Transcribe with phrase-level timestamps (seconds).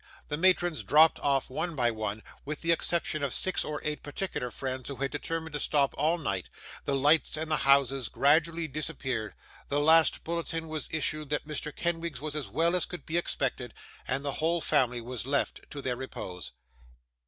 [0.29, 4.49] The matrons dropped off one by one, with the exception of six or eight particular
[4.49, 6.49] friends, who had determined to stop all night;
[6.85, 9.35] the lights in the houses gradually disappeared;
[9.67, 11.75] the last bulletin was issued that Mrs.
[11.75, 13.75] Kenwigs was as well as could be expected;
[14.07, 16.51] and the whole family were left to their repose.